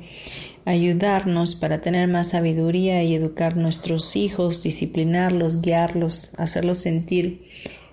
[0.64, 7.50] ayudarnos para tener más sabiduría y educar nuestros hijos, disciplinarlos, guiarlos, hacerlos sentir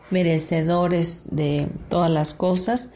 [0.09, 2.93] merecedores de todas las cosas,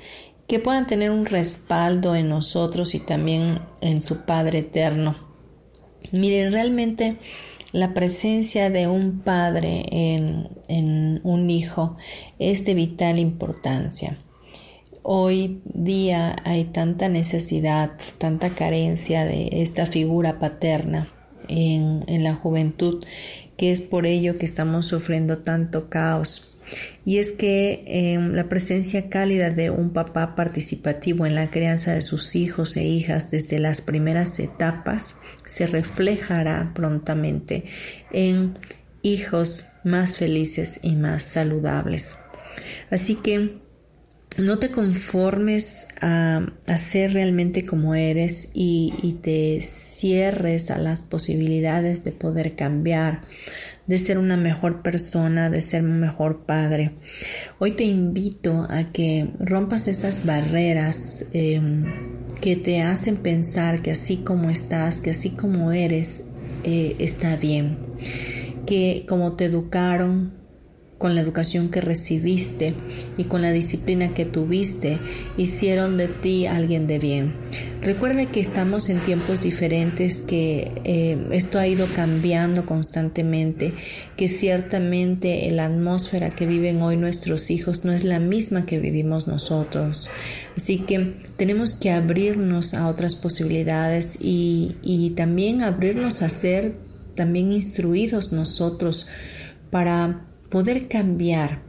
[0.48, 5.18] que puedan tener un respaldo en nosotros y también en su Padre eterno.
[6.14, 7.18] Miren, realmente
[7.74, 11.98] la presencia de un padre en, un hijo
[12.40, 14.18] es de vital importancia.
[15.02, 21.10] Hoy día hay tanta necesidad, tanta carencia de esta figura paterna
[21.48, 23.04] en, la juventud,
[23.58, 26.53] que es por ello que estamos sufriendo tanto caos.
[27.06, 32.02] Y es que em, la presencia cálida de un papá participativo en la crianza de
[32.02, 37.66] sus hijos e hijas desde las primeras etapas se reflejará prontamente
[38.12, 38.58] en
[39.02, 42.18] hijos más felices y más saludables.
[42.90, 43.62] Así que
[44.38, 52.04] no te conformes a, ser realmente como eres y, y, te cierres a las posibilidades
[52.04, 53.22] de poder cambiar,
[53.88, 56.92] de ser una mejor persona, de ser un mejor padre.
[57.60, 61.86] Hoy te invito a que rompas esas barreras em,
[62.42, 66.26] que te hacen pensar que así como estás, que así como eres,
[66.64, 67.78] eh, está bien,
[68.66, 70.43] que como te educaron,
[71.04, 72.74] con la educación que recibiste
[73.18, 75.00] y con la disciplina que tuviste,
[75.36, 77.34] hicieron de ti alguien de bien.
[77.82, 83.74] Recuerde que estamos en tiempos diferentes, que eh, esto ha ido cambiando constantemente,
[84.16, 89.28] que ciertamente la atmósfera que viven hoy nuestros hijos no es la misma que vivimos
[89.28, 90.10] nosotros.
[90.56, 96.76] Así que tenemos que abrirnos a otras posibilidades y también abrirnos a ser
[97.14, 99.08] también instruidos nosotros
[99.70, 101.64] para poder cambiar.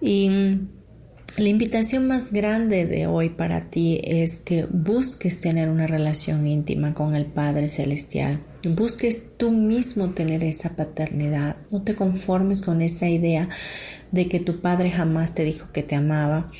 [0.00, 0.30] Y
[1.38, 6.94] La invitación más grande de hoy para ti es que busques tener una relación íntima
[6.94, 8.40] con el Padre Celestial.
[8.64, 11.54] Busques tú mismo tener esa paternidad.
[11.70, 13.48] No te conformes con esa idea
[14.10, 16.50] de que tu padre jamás te dijo que te amaba,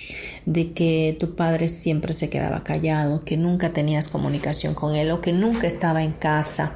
[0.46, 5.20] de que tu padre siempre se quedaba callado, que nunca tenías comunicación con él o
[5.20, 6.72] que nunca estaba en casa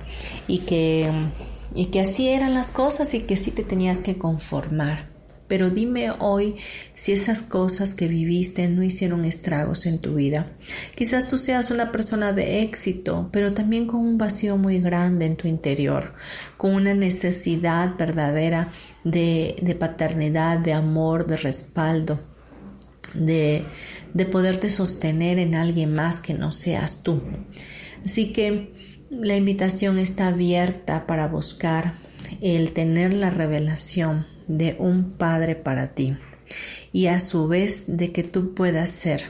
[0.49, 1.09] y que,
[1.75, 5.13] y que así eran las cosas y que así te tenías que conformar.
[5.49, 6.57] Pero dime hoy
[6.95, 10.47] si esas cosas que viviste no hicieron estragos en tu vida.
[10.95, 15.37] Quizás tú seas una persona de éxito, pero también con un vacío muy grande en
[15.37, 16.15] tu interior,
[16.57, 18.69] con una necesidad verdadera
[19.05, 22.19] de, paternidad, de amor, de respaldo,
[23.13, 23.63] de,
[24.15, 27.21] de poderte sostener en alguien más que no seas tú.
[28.05, 28.73] Así que
[29.13, 31.95] la invitación está abierta para buscar
[32.41, 36.17] el tener la revelación de un padre para ti
[36.93, 39.25] y a su vez de que tú puedas ser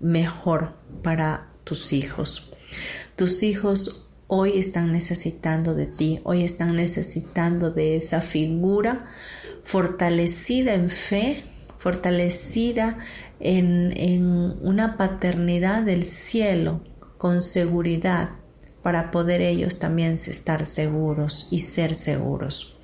[0.00, 2.52] mejor para tus hijos.
[3.16, 8.98] Tus hijos hoy están necesitando de ti, hoy están necesitando de esa figura
[9.64, 11.42] fortalecida en fe,
[11.78, 12.98] fortalecida
[13.40, 14.24] en, en
[14.60, 16.82] una paternidad del cielo
[17.16, 18.30] con seguridad
[18.82, 22.76] para poder ellos también estar seguros y ser seguros.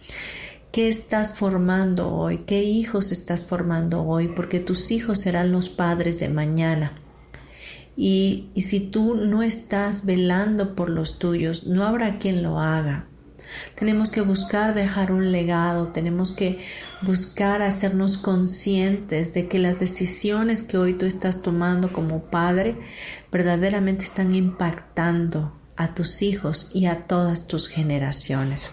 [0.72, 2.44] ¿Qué estás formando hoy?
[2.46, 4.28] ¿Qué hijos estás formando hoy?
[4.28, 6.92] Porque tus hijos serán los padres de mañana.
[7.96, 13.06] Y, si tú no estás velando por los tuyos, no habrá quien lo haga.
[13.74, 16.60] Tenemos que buscar dejar un legado, tenemos que
[17.02, 22.76] buscar hacernos conscientes de que las decisiones que hoy tú estás tomando como padre
[23.32, 28.70] verdaderamente están impactando a tus hijos y a todas tus generaciones.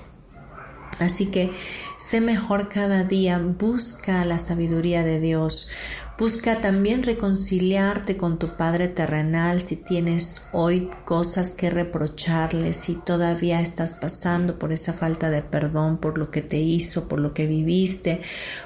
[1.00, 1.52] Así que
[2.00, 5.70] sé mejor cada día, busca la sabiduría de Dios,
[6.18, 13.60] busca también reconciliarte con tu Padre terrenal si tienes hoy cosas que reprocharle, si todavía
[13.60, 17.46] estás pasando por esa falta de perdón, por lo que te hizo, por lo que
[17.46, 18.22] viviste,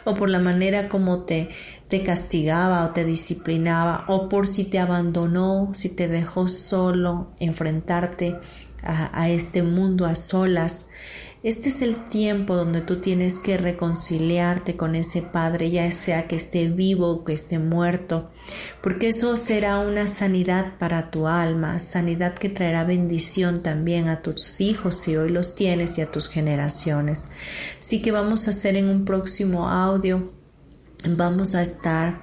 [0.06, 1.50] o por la manera como te,
[1.90, 8.38] te castigaba o te disciplinaba, o por si te abandonó, si te dejó solo enfrentarte
[8.82, 10.88] a, este mundo a solas.
[11.42, 16.36] Este es el tiempo donde tú tienes que reconciliarte con ese Padre, ya sea que
[16.36, 18.30] esté vivo o que esté muerto,
[18.84, 24.62] porque eso será una sanidad para tu alma, sanidad que traerá bendición también a tus
[24.62, 27.32] hijos si hoy los tienes y a tus generaciones.
[27.80, 30.39] Así que vamos a hacer en un próximo audio,
[31.08, 32.22] vamos a estar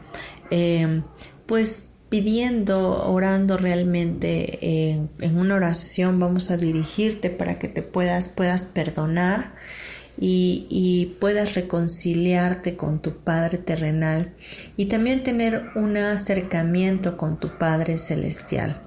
[0.51, 1.03] eh,
[1.47, 8.66] pues pidiendo, orando realmente en, una oración, vamos a dirigirte para que te puedas, puedas
[8.66, 9.55] perdonar
[10.18, 14.33] y, y, puedas reconciliarte con tu Padre terrenal
[14.77, 18.83] y también tener un acercamiento con tu Padre celestial.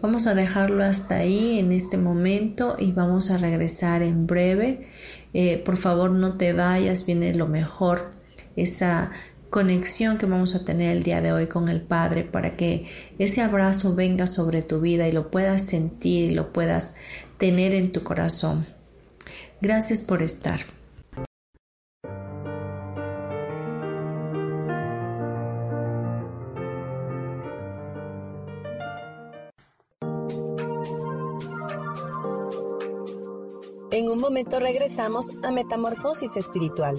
[0.00, 4.88] Vamos a dejarlo hasta ahí en este momento y vamos a regresar en breve.
[5.34, 8.12] Eh, por favor, no te vayas, viene lo mejor,
[8.56, 9.10] esa
[9.52, 12.86] conexión que vamos a tener el día de hoy con el Padre para que
[13.18, 16.96] ese abrazo venga sobre tu vida y lo puedas sentir y lo puedas
[17.36, 18.66] tener en tu corazón.
[19.60, 20.60] Gracias por estar.
[33.90, 36.98] En un momento regresamos a Metamorfosis Espiritual.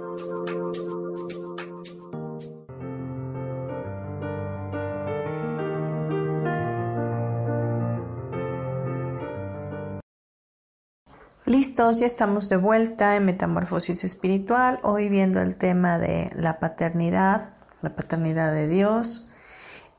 [11.89, 17.49] Ya estamos de vuelta en Metamorfosis Espiritual, hoy viendo el tema de la paternidad,
[17.81, 19.31] la paternidad de Dios,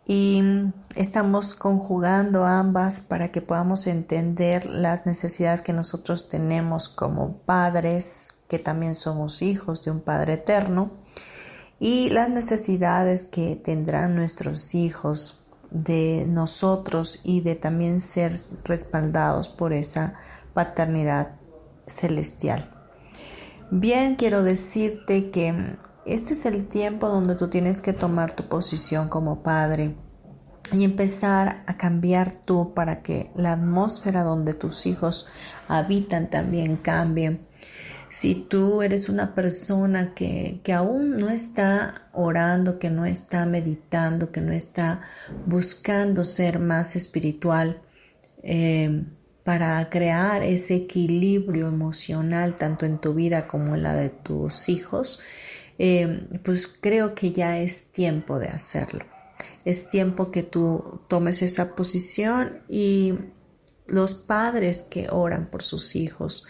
[0.07, 0.43] y
[0.95, 8.61] estamos conjugando ambas para que podamos entender las necesidades que nosotros tenemos como padres, que
[8.61, 10.93] también somos hijos de un Padre eterno,
[11.81, 19.73] y las necesidades que tendrán nuestros hijos de nosotros y de también ser respaldados por
[19.73, 20.15] esa
[20.55, 21.42] paternidad
[21.87, 22.71] celestial.
[23.71, 29.09] Bien, quiero decirte que este es el tiempo donde tú tienes que tomar tu posición
[29.09, 29.95] como padre
[30.73, 35.27] y empezar a cambiar tú para que la atmósfera donde tus hijos
[35.69, 37.41] habitan también cambie.
[38.11, 44.31] Si tú eres una persona que, que, aún no está orando, que no está meditando,
[44.31, 45.01] que no está
[45.47, 47.81] buscando ser más espiritual,
[48.43, 49.07] eh,
[49.45, 55.21] para crear ese equilibrio emocional tanto en tu vida como en la de tus hijos,
[55.79, 59.05] eh, pues creo que ya es tiempo de hacerlo.
[59.65, 63.15] Es tiempo que tú tomes esa posición y
[63.87, 66.47] los padres que oran por sus hijos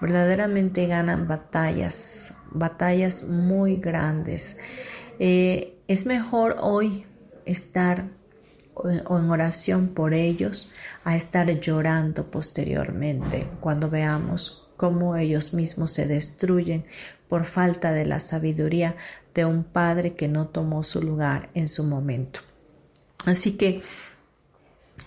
[0.00, 4.58] verdaderamente ganan batallas, batallas muy grandes.
[5.18, 7.06] Eh, es mejor hoy
[7.44, 8.10] estar
[8.84, 10.72] en oración por ellos
[11.04, 16.84] a estar llorando posteriormente cuando veamos cómo ellos mismos se destruyen
[17.28, 18.96] por falta de la sabiduría
[19.34, 22.40] de un padre que no tomó su lugar en su momento.
[23.24, 23.82] Así que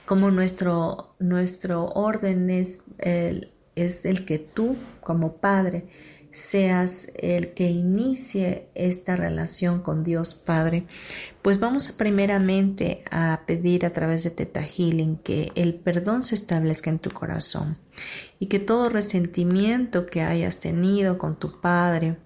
[0.05, 5.85] como nuestro, nuestro orden es el, es el que tú como padre
[6.39, 10.85] seas el que inicie esta relación con Dios Padre,
[11.41, 16.89] pues vamos primeramente a pedir a través de Teta Healing que el perdón se establezca
[16.89, 17.77] en tu corazón
[18.39, 22.17] y que todo resentimiento que hayas tenido con tu Padre,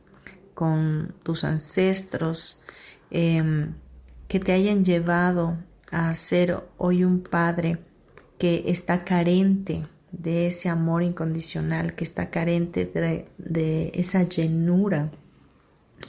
[0.53, 2.63] con tus ancestros,
[3.11, 3.73] em,
[4.27, 5.57] que te hayan llevado
[5.91, 7.79] a ser hoy un Padre
[8.37, 15.11] que está carente de ese amor incondicional, que está carente de, esa llenura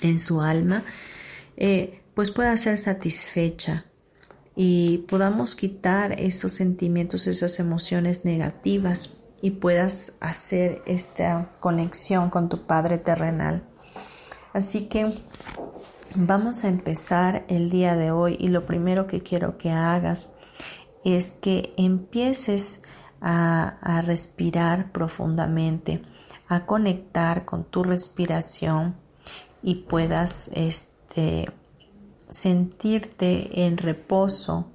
[0.02, 0.84] en su alma,
[1.56, 3.86] eh, pues pueda ser satisfecha
[4.54, 12.66] y podamos quitar esos sentimientos, esas emociones negativas y puedas hacer esta conexión con tu
[12.66, 13.64] Padre terrenal.
[14.52, 15.06] Así que
[16.14, 20.34] vamos a empezar el día de hoy y lo primero que quiero que hagas
[21.04, 22.82] es que empieces
[23.26, 26.02] a, respirar profundamente,
[26.46, 28.96] a conectar con tu respiración
[29.62, 31.50] y puedas este,
[32.28, 34.66] sentirte en reposo,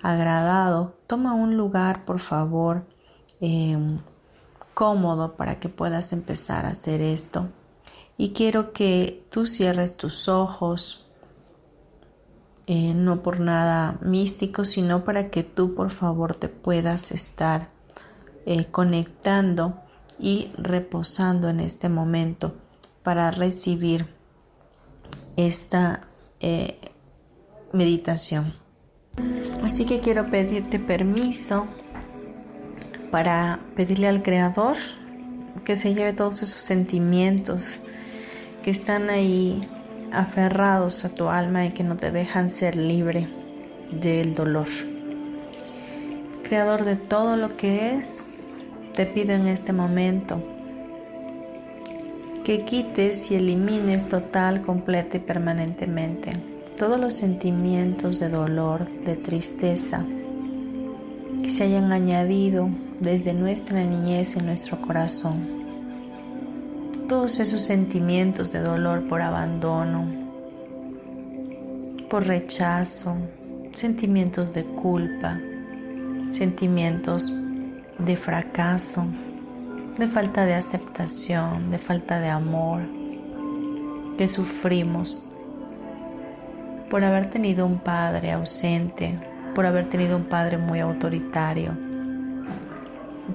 [0.00, 0.96] agradado.
[1.08, 2.86] Toma un lugar, por favor,
[3.40, 3.98] em,
[4.74, 7.48] cómodo para que puedas empezar a hacer esto.
[8.16, 11.10] Y quiero que tú cierres tus ojos,
[12.68, 17.77] eh, no por nada místico, sino para que tú, por favor, te puedas estar
[18.46, 19.80] eh, conectando
[20.18, 22.54] y reposando en este momento
[23.02, 24.06] para recibir
[25.36, 26.06] esta
[26.40, 26.78] eh,
[27.72, 28.44] meditación.
[29.62, 31.66] Así que quiero pedirte permiso
[33.10, 34.76] para pedirle al Creador
[35.64, 37.82] que se lleve todos esos sentimientos
[38.62, 39.68] que están ahí
[40.12, 43.28] aferrados a tu alma y que no te dejan ser libre
[43.90, 44.68] del dolor.
[46.42, 48.24] Creador de todo lo que es,
[48.98, 50.42] te pido en este momento
[52.44, 56.32] que quites y elimines total, completa y permanentemente
[56.76, 60.04] todos los sentimientos de dolor, de tristeza
[61.44, 65.46] que se hayan añadido desde nuestra niñez en nuestro corazón.
[67.08, 70.06] Todos esos sentimientos de dolor por abandono,
[72.10, 73.16] por rechazo,
[73.74, 75.38] sentimientos de culpa,
[76.32, 77.32] sentimientos
[77.98, 79.06] de fracaso,
[79.98, 82.82] de falta de aceptación, de falta de amor
[84.16, 85.22] que sufrimos
[86.90, 89.18] por haber tenido un padre ausente,
[89.54, 91.72] por haber tenido un padre muy autoritario,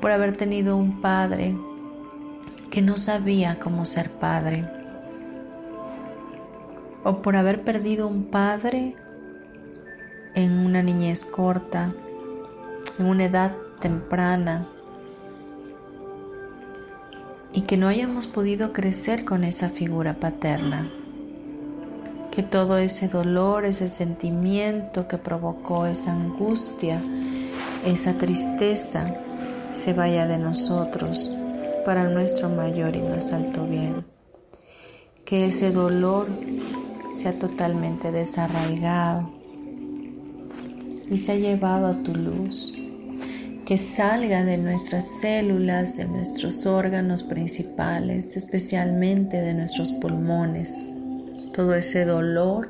[0.01, 1.55] por haber tenido un padre
[2.71, 4.65] que no sabía cómo ser padre,
[7.03, 8.95] o por haber perdido un padre
[10.35, 11.93] en una niñez corta,
[12.97, 13.53] en una edad
[13.83, 14.65] temprana,
[17.51, 20.89] y que no hayamos podido crecer con esa figura paterna.
[22.31, 27.01] Que todo ese dolor, ese sentimiento que provocó esa angustia,
[27.85, 29.13] esa tristeza,
[29.73, 31.29] se vaya de nosotros
[31.85, 34.05] para nuestro mayor y más alto bien.
[35.25, 36.27] Que ese dolor
[37.13, 39.29] sea totalmente desarraigado
[41.11, 42.79] y se ha llevado a tu luz
[43.65, 50.85] que salga de nuestras células, de nuestros órganos principales, especialmente de nuestros pulmones.
[51.53, 52.69] Todo ese dolor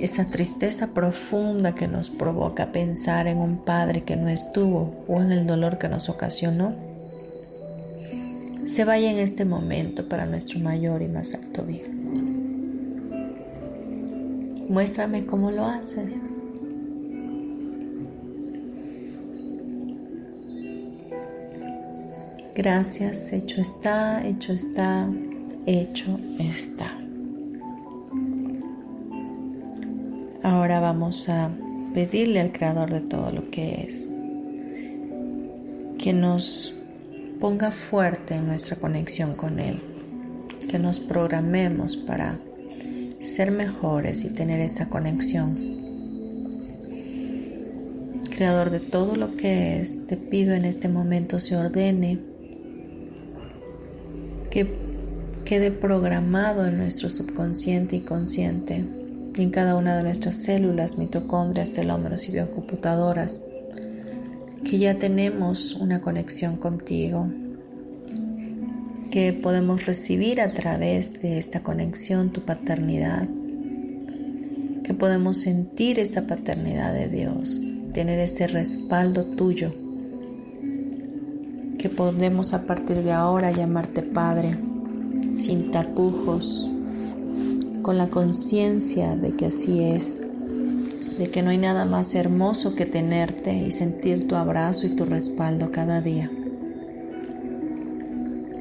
[0.00, 5.30] esa tristeza profunda que nos provoca pensar en un padre que no estuvo o en
[5.30, 6.74] el dolor que nos ocasionó,
[8.64, 12.00] se vaya en este momento para nuestro mayor y más alto bien.
[14.68, 16.16] Muéstrame cómo lo haces.
[22.54, 25.08] Gracias, hecho está, hecho está,
[25.66, 26.98] hecho está.
[30.42, 31.48] Ahora vamos a
[31.94, 34.08] pedirle al Creador de todo lo que es
[35.96, 36.74] que nos
[37.38, 39.78] ponga fuerte en nuestra conexión con Él,
[40.68, 42.36] que nos programemos para
[43.20, 45.56] ser mejores y tener esa conexión.
[48.30, 52.29] Creador de todo lo que es, te pido en este momento se ordene
[54.50, 54.66] que
[55.44, 58.84] quede programado en nuestro subconsciente y consciente
[59.36, 63.40] y en cada una de nuestras células, mitocondrias, telómeros y biocomputadoras,
[64.64, 67.26] que ya tenemos una conexión contigo,
[69.10, 73.28] que podemos recibir a través de esta conexión tu paternidad,
[74.84, 79.72] que podemos sentir esa paternidad de Dios, tener ese respaldo tuyo
[81.80, 84.54] que podemos a partir de ahora llamarte Padre,
[85.32, 86.68] sin tapujos,
[87.80, 90.20] con la conciencia de que así es,
[91.18, 95.06] de que no hay nada más hermoso que tenerte y sentir tu abrazo y tu
[95.06, 96.30] respaldo cada día.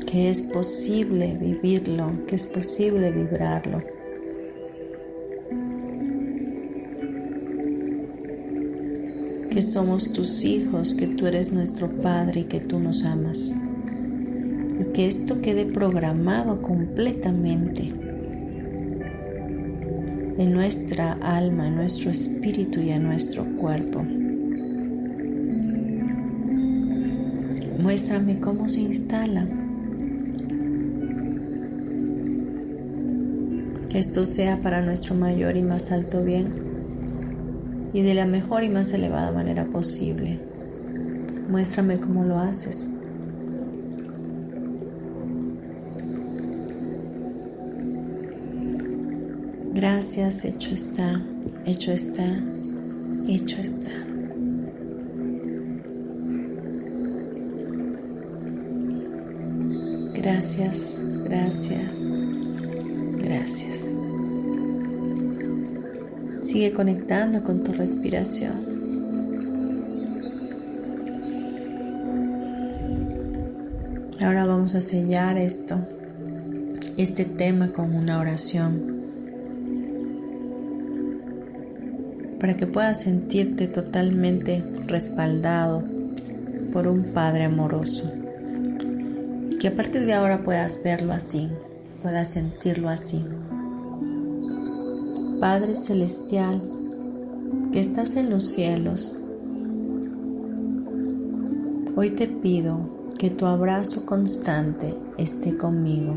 [0.09, 3.98] Que es posible vivirlo, que es posible vibrarlo
[9.59, 13.53] que somos tus hijos, que tú eres nuestro Padre y que tú nos amas.
[14.79, 17.83] Y que esto quede programado completamente
[20.37, 24.01] en nuestra alma, en nuestro espíritu y en nuestro cuerpo.
[27.81, 29.45] Muéstrame cómo se instala.
[33.91, 36.68] Que esto sea para nuestro mayor y más alto bien
[37.93, 40.39] y de la mejor y más elevada manera posible.
[41.49, 42.91] Muéstrame cómo lo haces.
[49.73, 51.21] Gracias, hecho está,
[51.65, 52.25] hecho está,
[53.27, 53.91] hecho está.
[60.15, 62.21] Gracias, gracias,
[63.21, 63.98] gracias.
[66.49, 68.53] Sigue conectando con tu respiración.
[74.19, 75.77] Ahora vamos a sellar esto,
[76.97, 78.81] este tema con una oración
[82.39, 85.83] para que puedas sentirte totalmente respaldado
[86.73, 88.11] por un Padre amoroso.
[89.61, 91.47] Que a partir de ahora puedas verlo así,
[92.01, 93.23] puedas sentirlo así.
[95.39, 96.61] Padre Celestial,
[97.71, 99.17] que estás en los cielos,
[101.95, 102.77] hoy te pido
[103.17, 106.13] que tu abrazo constante esté conmigo,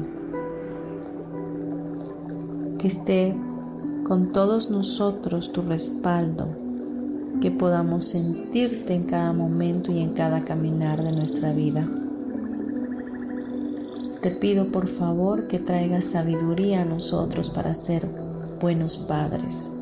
[2.80, 3.36] que esté
[4.02, 6.48] con todos nosotros tu respaldo,
[7.40, 11.86] que podamos sentirte en cada momento y en cada caminar de nuestra vida.
[14.20, 18.21] Te pido por favor que traigas sabiduría a nosotros para ser
[18.62, 19.72] buenos padres,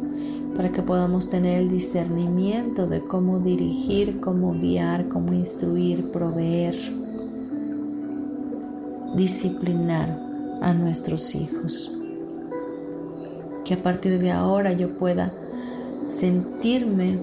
[0.57, 6.75] para que podamos tener el discernimiento de cómo dirigir, cómo guiar, cómo instruir, proveer,
[9.15, 10.21] disciplinar
[10.61, 11.93] a nuestros hijos.
[13.65, 15.33] Que a partir de ahora yo pueda
[16.09, 17.17] sentirme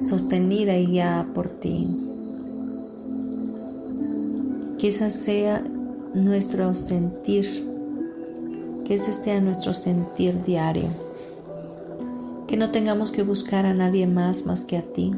[0.00, 2.08] sostenida y guiada por ti,
[4.88, 5.62] esa sea
[6.14, 7.44] nuestro sentir,
[8.88, 10.88] que ese sea nuestro sentir diario.
[12.46, 15.12] Que no tengamos que buscar a nadie más más que a ti.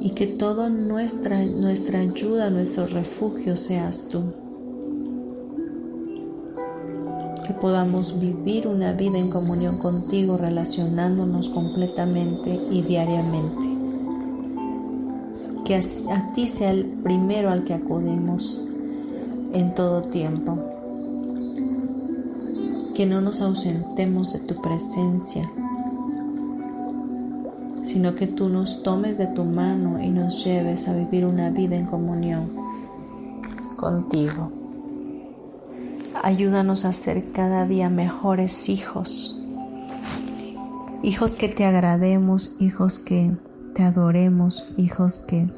[0.00, 4.22] Y que toda nuestra, nuestra ayuda, nuestro refugio seas tú.
[7.44, 13.66] Que podamos vivir una vida en comunión contigo, relacionándonos completamente y diariamente
[15.64, 18.65] que a, ti sea el primero al que acudimos
[19.56, 20.58] en todo tiempo.
[22.94, 25.48] Que no nos ausentemos de tu presencia,
[27.82, 31.76] sino que tú nos tomes de tu mano y nos lleves a vivir una vida
[31.76, 32.50] en comunión
[33.76, 34.52] contigo.
[36.22, 39.40] Ayúdanos a ser cada día mejores hijos,
[41.02, 43.34] hijos que te agrademos, hijos que
[43.74, 45.48] te adoremos, hijos que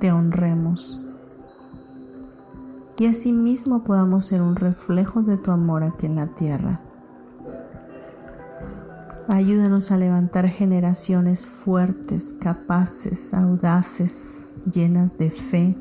[0.00, 1.07] te honremos.
[2.98, 6.80] Y asimismo podamos ser un reflejo de tu amor aquí en la tierra.
[9.28, 15.76] Ayúdanos a levantar generaciones fuertes, capaces, audaces, llenas de fe,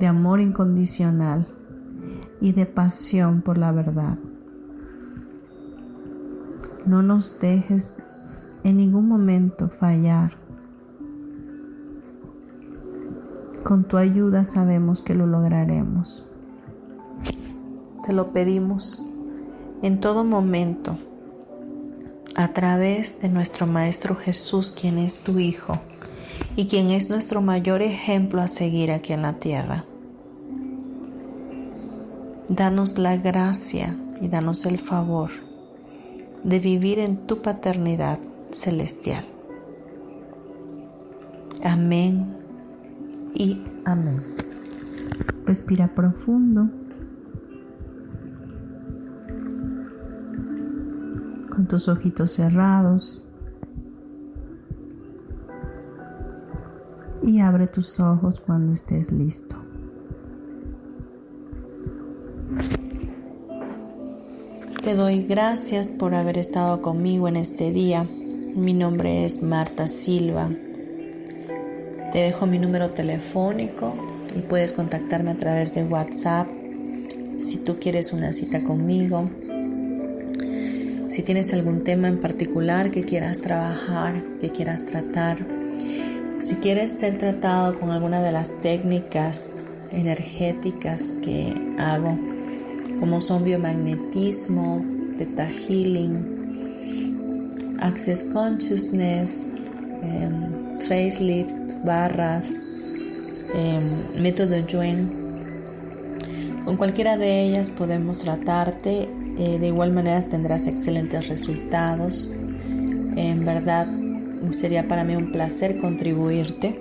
[0.00, 1.46] de amor incondicional
[2.40, 4.16] y de pasión por la verdad.
[6.86, 7.94] No nos dejes
[8.64, 10.32] en ningún momento fallar
[13.68, 16.26] Con tu ayuda sabemos que lo lograremos.
[18.06, 19.04] Te lo pedimos
[19.82, 20.96] en todo momento
[22.34, 25.74] a través de nuestro Maestro Jesús, quien es tu Hijo
[26.56, 29.84] y quien es nuestro mayor ejemplo a seguir aquí en la tierra.
[32.48, 35.28] Danos la gracia y danos el favor
[36.42, 38.18] de vivir en tu paternidad
[38.50, 39.26] celestial.
[41.62, 42.37] Amén
[43.34, 44.16] y amén.
[45.46, 46.68] Respira profundo.
[51.50, 53.24] Con tus ojitos cerrados.
[57.22, 59.56] Y abre tus ojos cuando estés listo.
[64.82, 68.06] Te doy gracias por haber estado conmigo en este día.
[68.54, 70.48] Mi nombre es Marta Silva
[72.18, 73.94] te dejo mi número telefónico
[74.36, 76.48] y puedes contactarme a través de WhatsApp
[77.38, 79.30] si tú quieres una cita conmigo.
[81.10, 85.38] Si tienes algún tema en particular que quieras trabajar, que quieras tratar,
[86.40, 89.50] si quieres ser tratado con alguna de las técnicas
[89.92, 92.18] energéticas que hago,
[92.98, 94.84] como son biomagnetismo,
[95.16, 96.18] Theta Healing,
[97.78, 99.52] Access Consciousness,
[100.02, 102.66] em, Facelift, barras,
[103.54, 105.10] em, método Yuen.
[106.64, 109.08] Con cualquiera de ellas podemos tratarte.
[109.38, 112.30] Eh, de igual manera tendrás excelentes resultados.
[113.16, 113.86] En verdad
[114.50, 116.78] sería para mí un placer contribuirte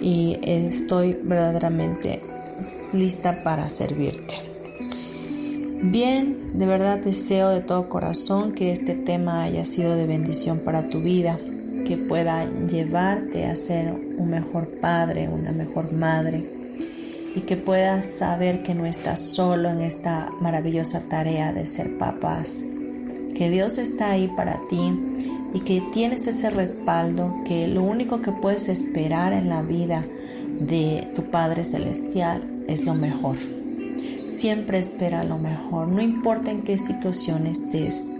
[0.00, 2.20] y estoy verdaderamente
[2.92, 4.36] lista para servirte.
[5.82, 10.88] Bien, de verdad deseo de todo corazón que este tema haya sido de bendición para
[10.88, 11.38] tu vida
[11.88, 16.44] que pueda llevarte a ser un mejor padre, una mejor madre
[17.34, 22.62] y que puedas saber que no estás solo en esta maravillosa tarea de ser papás,
[23.34, 24.92] que Dios está ahí para ti
[25.54, 30.04] y que tienes ese respaldo, que lo único que puedes esperar en la vida
[30.60, 33.36] de tu Padre Celestial es lo mejor.
[34.26, 38.10] Siempre espera lo mejor, no importa en qué situación estés,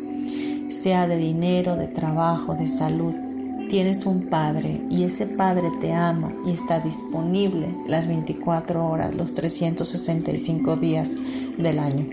[0.71, 3.28] sea de dinero, de trabajo, de salud
[3.69, 9.35] tienes un Padre y ese Padre te ama y está disponible las 24 horas, los
[9.35, 11.17] 365 días
[11.59, 12.07] del año.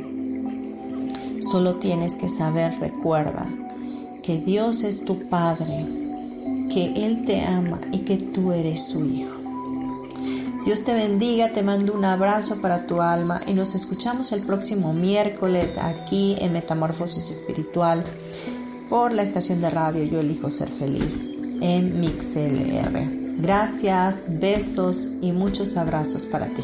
[1.41, 3.47] Solo tienes que saber, recuerda,
[4.21, 5.85] que Dios es tu Padre,
[6.73, 9.33] que Él te ama y que tú eres su Hijo.
[10.65, 14.93] Dios te bendiga, te mando un abrazo para tu alma y nos escuchamos el próximo
[14.93, 18.03] miércoles aquí en Metamorfosis Espiritual
[18.89, 21.34] por la estación de radio Yo elijo ser feliz
[21.65, 23.41] en.
[23.41, 26.63] Gracias, besos y muchos abrazos para ti.